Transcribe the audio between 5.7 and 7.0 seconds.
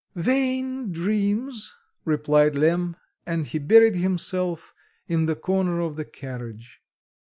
of the carriage.